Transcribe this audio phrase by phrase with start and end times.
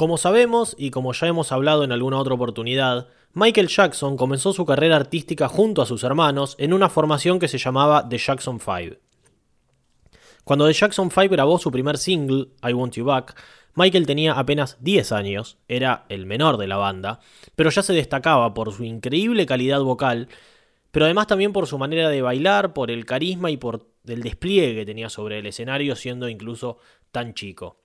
[0.00, 4.64] Como sabemos y como ya hemos hablado en alguna otra oportunidad, Michael Jackson comenzó su
[4.64, 8.96] carrera artística junto a sus hermanos en una formación que se llamaba The Jackson 5.
[10.42, 13.38] Cuando The Jackson 5 grabó su primer single, I Want You Back,
[13.74, 17.20] Michael tenía apenas 10 años, era el menor de la banda,
[17.54, 20.28] pero ya se destacaba por su increíble calidad vocal,
[20.92, 24.76] pero además también por su manera de bailar, por el carisma y por el despliegue
[24.76, 26.78] que tenía sobre el escenario siendo incluso
[27.12, 27.79] tan chico.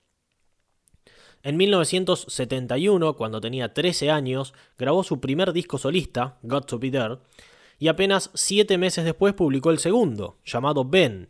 [1.46, 7.18] En 1971, cuando tenía 13 años, grabó su primer disco solista, Got to Be There,
[7.78, 11.28] y apenas 7 meses después publicó el segundo, llamado Ben.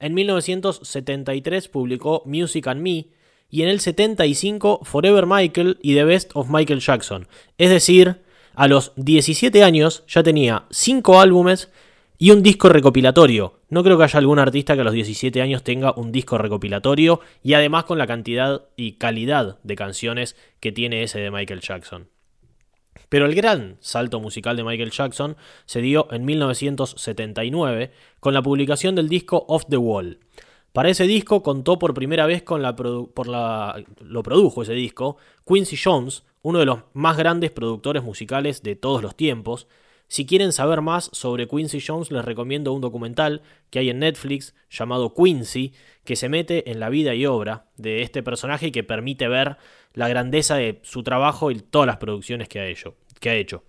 [0.00, 3.06] En 1973 publicó Music and Me,
[3.48, 7.26] y en el 75 Forever Michael y The Best of Michael Jackson.
[7.56, 8.20] Es decir,
[8.52, 11.70] a los 17 años ya tenía 5 álbumes
[12.18, 13.60] y un disco recopilatorio.
[13.68, 17.20] No creo que haya algún artista que a los 17 años tenga un disco recopilatorio
[17.42, 22.08] y además con la cantidad y calidad de canciones que tiene ese de Michael Jackson.
[23.08, 28.94] Pero el gran salto musical de Michael Jackson se dio en 1979 con la publicación
[28.94, 30.18] del disco Off the Wall.
[30.72, 35.16] Para ese disco contó por primera vez con la, por la lo produjo ese disco
[35.46, 39.68] Quincy Jones, uno de los más grandes productores musicales de todos los tiempos,
[40.08, 44.54] si quieren saber más sobre Quincy Jones, les recomiendo un documental que hay en Netflix
[44.70, 45.72] llamado Quincy,
[46.04, 49.56] que se mete en la vida y obra de este personaje y que permite ver
[49.92, 52.94] la grandeza de su trabajo y todas las producciones que ha hecho.
[53.20, 53.64] Que ha hecho.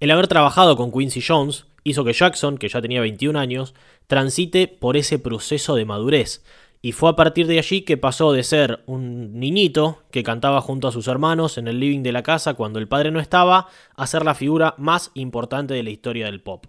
[0.00, 3.74] El haber trabajado con Quincy Jones hizo que Jackson, que ya tenía 21 años,
[4.06, 6.42] transite por ese proceso de madurez
[6.84, 10.88] y fue a partir de allí que pasó de ser un niñito que cantaba junto
[10.88, 14.06] a sus hermanos en el living de la casa cuando el padre no estaba, a
[14.08, 16.66] ser la figura más importante de la historia del pop.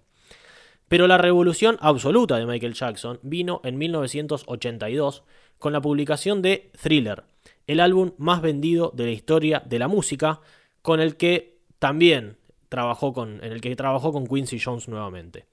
[0.86, 5.24] Pero la revolución absoluta de Michael Jackson vino en 1982
[5.58, 7.24] con la publicación de Thriller,
[7.66, 10.40] el álbum más vendido de la historia de la música,
[10.80, 12.36] con el que también
[12.68, 15.46] trabajó con, en el que trabajó con Quincy Jones nuevamente.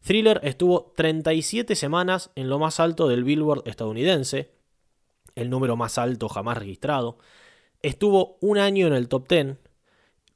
[0.00, 4.52] Thriller estuvo 37 semanas en lo más alto del Billboard estadounidense,
[5.34, 7.18] el número más alto jamás registrado.
[7.82, 9.56] Estuvo un año en el top 10.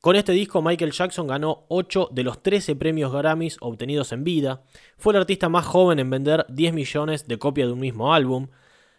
[0.00, 4.64] Con este disco Michael Jackson ganó 8 de los 13 premios Grammys obtenidos en vida.
[4.98, 8.48] Fue el artista más joven en vender 10 millones de copias de un mismo álbum.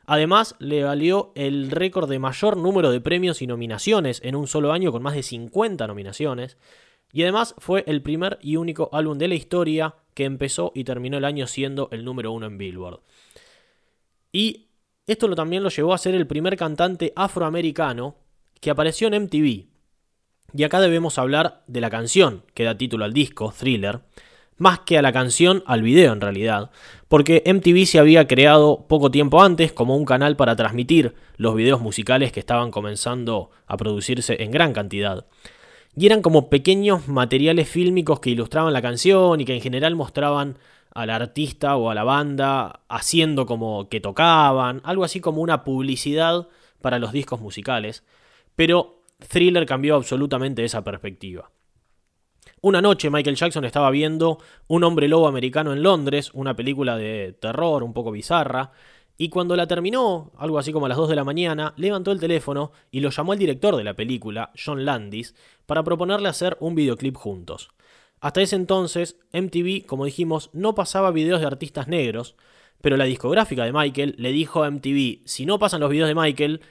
[0.05, 4.71] Además, le valió el récord de mayor número de premios y nominaciones en un solo
[4.71, 6.57] año con más de 50 nominaciones.
[7.13, 11.17] Y además fue el primer y único álbum de la historia que empezó y terminó
[11.17, 13.01] el año siendo el número uno en Billboard.
[14.31, 14.65] Y
[15.05, 18.15] esto lo, también lo llevó a ser el primer cantante afroamericano
[18.59, 19.67] que apareció en MTV.
[20.55, 24.01] Y acá debemos hablar de la canción que da título al disco, Thriller,
[24.57, 26.71] más que a la canción, al video en realidad,
[27.09, 31.81] porque MTV se había creado poco tiempo antes como un canal para transmitir los videos
[31.81, 35.27] musicales que estaban comenzando a producirse en gran cantidad
[35.95, 40.57] y eran como pequeños materiales fílmicos que ilustraban la canción y que en general mostraban
[40.93, 46.47] al artista o a la banda haciendo como que tocaban, algo así como una publicidad
[46.81, 48.03] para los discos musicales,
[48.55, 51.49] pero Thriller cambió absolutamente esa perspectiva.
[52.61, 54.37] Una noche Michael Jackson estaba viendo
[54.67, 58.71] Un hombre lobo americano en Londres, una película de terror un poco bizarra,
[59.17, 62.19] y cuando la terminó, algo así como a las 2 de la mañana, levantó el
[62.19, 65.35] teléfono y lo llamó al director de la película, John Landis,
[65.65, 67.69] para proponerle hacer un videoclip juntos.
[68.19, 72.35] Hasta ese entonces, MTV, como dijimos, no pasaba videos de artistas negros,
[72.81, 76.15] pero la discográfica de Michael le dijo a MTV, si no pasan los videos de
[76.15, 76.61] Michael,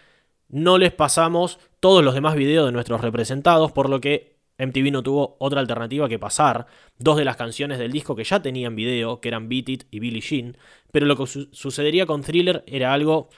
[0.48, 5.02] no les pasamos todos los demás videos de nuestros representados, por lo que MTV no
[5.02, 6.66] tuvo otra alternativa que pasar
[6.98, 10.00] dos de las canciones del disco que ya tenían video, que eran Beat It y
[10.00, 10.56] Billie Jean,
[10.92, 13.28] pero lo que sucedería con Thriller era algo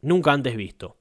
[0.00, 0.96] nunca antes visto.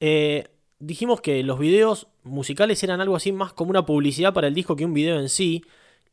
[0.00, 4.54] Eh, dijimos que los videos musicales eran algo así más como una publicidad para el
[4.54, 5.64] disco que un video en sí,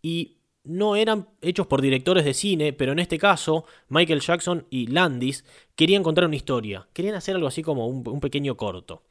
[0.02, 4.88] y no eran hechos por directores de cine, pero en este caso Michael Jackson y
[4.88, 9.04] Landis querían contar una historia, querían hacer algo así como un pequeño corto.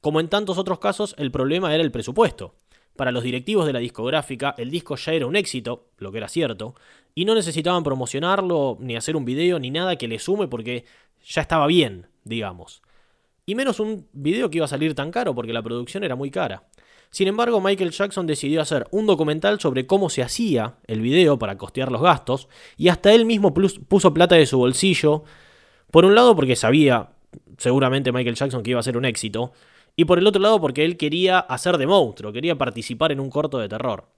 [0.00, 2.54] Como en tantos otros casos, el problema era el presupuesto.
[2.96, 6.28] Para los directivos de la discográfica, el disco ya era un éxito, lo que era
[6.28, 6.74] cierto,
[7.14, 10.84] y no necesitaban promocionarlo, ni hacer un video, ni nada que le sume porque
[11.24, 12.82] ya estaba bien, digamos.
[13.46, 16.30] Y menos un video que iba a salir tan caro porque la producción era muy
[16.30, 16.64] cara.
[17.10, 21.58] Sin embargo, Michael Jackson decidió hacer un documental sobre cómo se hacía el video para
[21.58, 25.24] costear los gastos, y hasta él mismo puso plata de su bolsillo,
[25.90, 27.10] por un lado porque sabía,
[27.58, 29.52] seguramente Michael Jackson, que iba a ser un éxito,
[29.96, 33.30] y por el otro lado porque él quería hacer de monstruo, quería participar en un
[33.30, 34.08] corto de terror.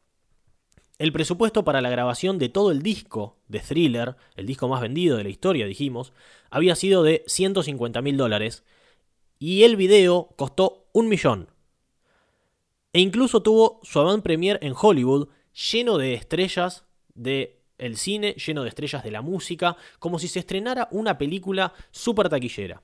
[0.99, 5.17] El presupuesto para la grabación de todo el disco de Thriller, el disco más vendido
[5.17, 6.13] de la historia, dijimos,
[6.51, 8.65] había sido de 150 mil dólares,
[9.39, 11.49] y el video costó un millón.
[12.93, 15.29] E incluso tuvo su avant premier en Hollywood,
[15.73, 16.85] lleno de estrellas
[17.15, 21.73] del el cine, lleno de estrellas de la música, como si se estrenara una película
[21.91, 22.83] súper taquillera.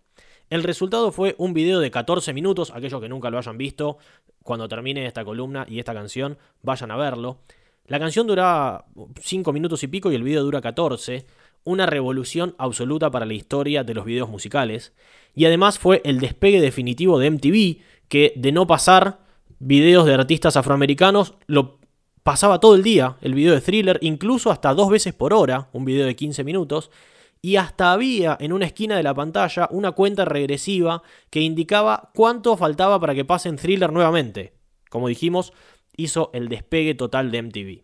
[0.51, 3.99] El resultado fue un video de 14 minutos, aquellos que nunca lo hayan visto,
[4.43, 7.41] cuando termine esta columna y esta canción, vayan a verlo.
[7.87, 8.87] La canción dura
[9.21, 11.27] 5 minutos y pico y el video dura 14,
[11.65, 14.95] una revolución absoluta para la historia de los videos musicales,
[15.35, 19.21] y además fue el despegue definitivo de MTV, que de no pasar
[19.59, 21.79] videos de artistas afroamericanos, lo
[22.23, 25.85] pasaba todo el día, el video de thriller, incluso hasta dos veces por hora, un
[25.85, 26.91] video de 15 minutos,
[27.41, 32.57] y hasta había en una esquina de la pantalla una cuenta regresiva que indicaba cuánto
[32.57, 34.55] faltaba para que pasen thriller nuevamente.
[34.91, 35.53] Como dijimos,
[35.97, 37.83] hizo el despegue total de MTV.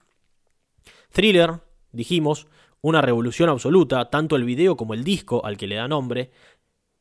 [1.11, 1.61] Thriller,
[1.93, 2.49] dijimos,
[2.81, 6.31] una revolución absoluta, tanto el video como el disco al que le da nombre.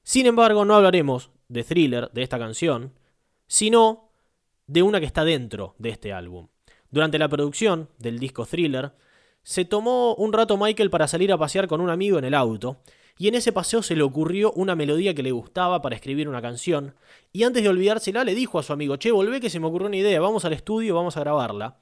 [0.03, 2.93] Sin embargo, no hablaremos de Thriller, de esta canción,
[3.47, 4.09] sino
[4.67, 6.47] de una que está dentro de este álbum.
[6.89, 8.93] Durante la producción del disco Thriller,
[9.43, 12.77] se tomó un rato Michael para salir a pasear con un amigo en el auto,
[13.17, 16.41] y en ese paseo se le ocurrió una melodía que le gustaba para escribir una
[16.41, 16.95] canción,
[17.31, 19.87] y antes de olvidársela le dijo a su amigo, che, volvé que se me ocurrió
[19.87, 21.77] una idea, vamos al estudio, vamos a grabarla.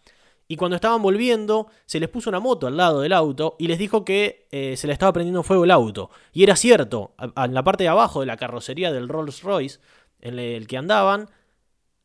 [0.48, 3.80] Y cuando estaban volviendo, se les puso una moto al lado del auto y les
[3.80, 6.10] dijo que eh, se le estaba prendiendo fuego el auto.
[6.34, 9.80] Y era cierto, en la parte de abajo de la carrocería del Rolls Royce
[10.20, 11.30] en el que andaban,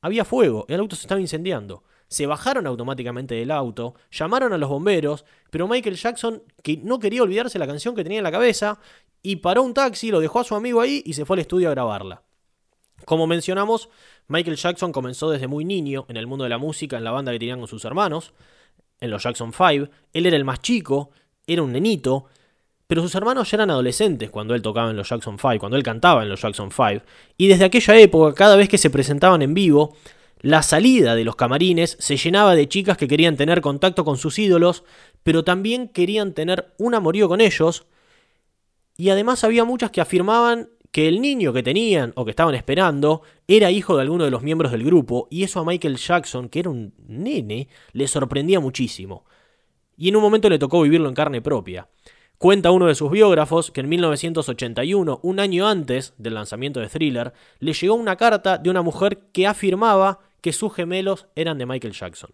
[0.01, 1.83] había fuego, el auto se estaba incendiando.
[2.09, 7.23] Se bajaron automáticamente del auto, llamaron a los bomberos, pero Michael Jackson, que no quería
[7.23, 8.79] olvidarse la canción que tenía en la cabeza,
[9.23, 11.69] y paró un taxi, lo dejó a su amigo ahí y se fue al estudio
[11.69, 12.23] a grabarla.
[13.05, 13.89] Como mencionamos,
[14.29, 17.33] Michael Jackson comenzó desde muy niño en el mundo de la música en la banda
[17.33, 18.33] que tenían con sus hermanos,
[19.01, 19.89] en los Jackson 5.
[20.13, 21.11] Él era el más chico,
[21.47, 22.27] era un nenito,
[22.87, 25.83] pero sus hermanos ya eran adolescentes cuando él tocaba en los Jackson 5, cuando él
[25.83, 27.05] cantaba en los Jackson 5.
[27.37, 29.97] Y desde aquella época, cada vez que se presentaban en vivo,
[30.41, 34.39] la salida de los camarines se llenaba de chicas que querían tener contacto con sus
[34.39, 34.85] ídolos,
[35.23, 37.87] pero también querían tener un amorío con ellos.
[38.97, 43.23] Y además había muchas que afirmaban que el niño que tenían o que estaban esperando
[43.47, 46.61] era hijo de alguno de los miembros del grupo, y eso a Michael Jackson, que
[46.61, 49.25] era un nene, le sorprendía muchísimo.
[49.97, 51.89] Y en un momento le tocó vivirlo en carne propia.
[52.39, 57.33] Cuenta uno de sus biógrafos que en 1981, un año antes del lanzamiento de Thriller,
[57.61, 61.95] le llegó una carta de una mujer que afirmaba que sus gemelos eran de Michael
[61.95, 62.31] Jackson.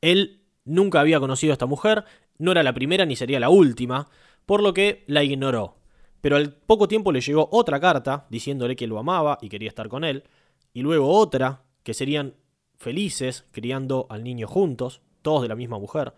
[0.00, 2.04] Él nunca había conocido a esta mujer,
[2.38, 4.08] no era la primera ni sería la última,
[4.46, 5.76] por lo que la ignoró.
[6.20, 9.88] Pero al poco tiempo le llegó otra carta diciéndole que lo amaba y quería estar
[9.88, 10.24] con él,
[10.72, 12.34] y luego otra que serían
[12.78, 16.14] felices criando al niño juntos, todos de la misma mujer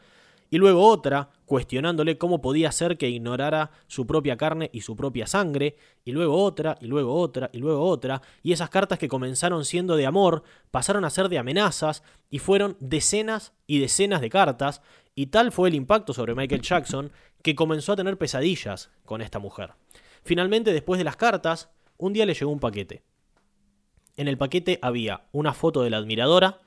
[0.55, 5.27] y luego otra cuestionándole cómo podía ser que ignorara su propia carne y su propia
[5.27, 5.75] sangre,
[6.05, 9.97] y luego otra, y luego otra, y luego otra, y esas cartas que comenzaron siendo
[9.97, 14.81] de amor pasaron a ser de amenazas, y fueron decenas y decenas de cartas,
[15.17, 17.11] y tal fue el impacto sobre Michael Jackson
[17.43, 19.73] que comenzó a tener pesadillas con esta mujer.
[20.23, 21.69] Finalmente, después de las cartas,
[21.99, 23.03] un día le llegó un paquete.
[24.17, 26.61] En el paquete había una foto de la admiradora,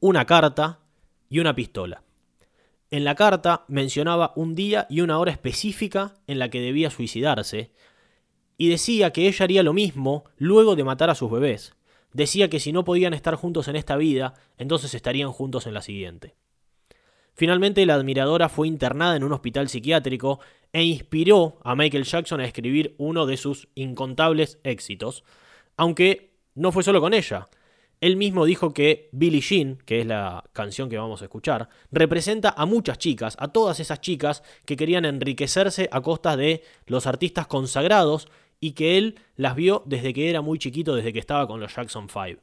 [0.00, 0.80] una carta
[1.30, 2.02] y una pistola.
[2.90, 7.72] En la carta mencionaba un día y una hora específica en la que debía suicidarse,
[8.58, 11.74] y decía que ella haría lo mismo luego de matar a sus bebés.
[12.12, 15.82] Decía que si no podían estar juntos en esta vida, entonces estarían juntos en la
[15.82, 16.34] siguiente.
[17.34, 20.40] Finalmente la admiradora fue internada en un hospital psiquiátrico
[20.72, 25.22] e inspiró a Michael Jackson a escribir uno de sus incontables éxitos,
[25.76, 27.48] aunque no fue solo con ella.
[28.00, 32.54] Él mismo dijo que Billie Jean, que es la canción que vamos a escuchar, representa
[32.56, 37.46] a muchas chicas, a todas esas chicas que querían enriquecerse a costa de los artistas
[37.46, 38.28] consagrados
[38.60, 41.74] y que él las vio desde que era muy chiquito, desde que estaba con los
[41.74, 42.40] Jackson 5.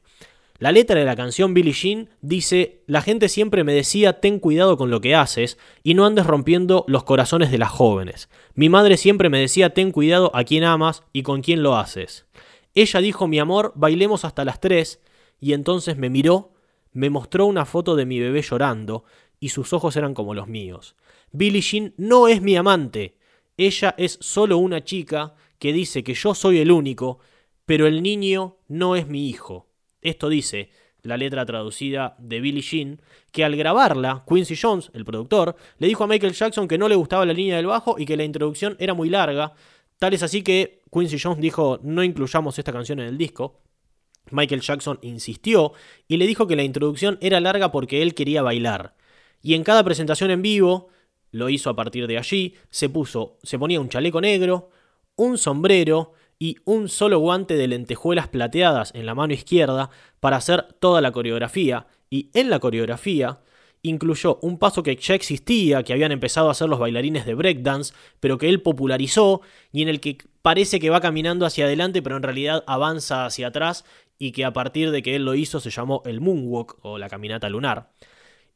[0.58, 4.76] La letra de la canción Billie Jean dice, la gente siempre me decía, ten cuidado
[4.76, 8.28] con lo que haces y no andes rompiendo los corazones de las jóvenes.
[8.54, 12.26] Mi madre siempre me decía, ten cuidado a quién amas y con quién lo haces.
[12.74, 15.00] Ella dijo, mi amor, bailemos hasta las 3
[15.40, 16.52] y entonces me miró,
[16.92, 19.04] me mostró una foto de mi bebé llorando,
[19.40, 20.96] y sus ojos eran como los míos.
[21.32, 23.16] Billie Jean no es mi amante,
[23.56, 27.20] ella es solo una chica que dice que yo soy el único,
[27.66, 29.68] pero el niño no es mi hijo.
[30.02, 30.70] Esto dice
[31.02, 33.00] la letra traducida de Billie Jean,
[33.30, 36.94] que al grabarla, Quincy Jones, el productor, le dijo a Michael Jackson que no le
[36.94, 39.52] gustaba la línea del bajo y que la introducción era muy larga.
[39.98, 43.60] Tal es así que Quincy Jones dijo no incluyamos esta canción en el disco.
[44.30, 45.72] Michael Jackson insistió
[46.08, 48.94] y le dijo que la introducción era larga porque él quería bailar.
[49.42, 50.88] Y en cada presentación en vivo,
[51.30, 54.70] lo hizo a partir de allí, se puso, se ponía un chaleco negro,
[55.16, 59.90] un sombrero y un solo guante de lentejuelas plateadas en la mano izquierda
[60.20, 61.86] para hacer toda la coreografía.
[62.10, 63.40] Y en la coreografía
[63.82, 67.92] incluyó un paso que ya existía, que habían empezado a hacer los bailarines de breakdance,
[68.18, 72.16] pero que él popularizó y en el que parece que va caminando hacia adelante, pero
[72.16, 73.84] en realidad avanza hacia atrás
[74.18, 77.08] y que a partir de que él lo hizo se llamó el moonwalk o la
[77.08, 77.90] caminata lunar.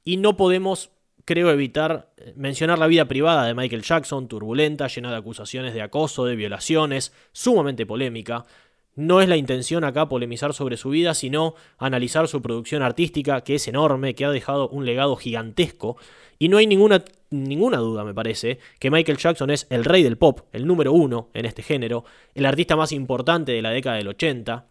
[0.05, 0.91] Y no podemos,
[1.25, 5.83] creo, evitar eh, mencionar la vida privada de Michael Jackson, turbulenta, llena de acusaciones de
[5.83, 8.47] acoso, de violaciones, sumamente polémica.
[8.95, 13.55] No es la intención acá polemizar sobre su vida, sino analizar su producción artística, que
[13.55, 15.97] es enorme, que ha dejado un legado gigantesco.
[16.39, 20.19] Y no hay ninguna, ninguna duda, me parece, que Michael Jackson es el rey del
[20.19, 24.09] pop, el número uno en este género, el artista más importante de la década del
[24.09, 24.67] 80.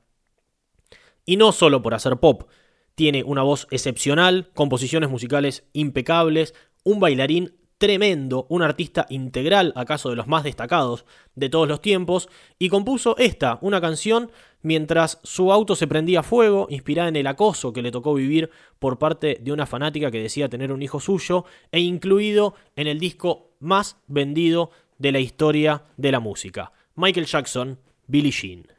[1.27, 2.49] Y no solo por hacer pop,
[2.95, 10.15] tiene una voz excepcional, composiciones musicales impecables, un bailarín tremendo, un artista integral, acaso de
[10.15, 11.05] los más destacados
[11.35, 14.31] de todos los tiempos, y compuso esta, una canción
[14.61, 18.97] mientras su auto se prendía fuego, inspirada en el acoso que le tocó vivir por
[18.97, 21.43] parte de una fanática que decía tener un hijo suyo,
[21.73, 26.71] e incluido en el disco más vendido de la historia de la música.
[26.95, 28.76] Michael Jackson, Billie Jean.